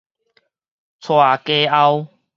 [0.99, 1.13] 娶
[1.45, 2.07] 家後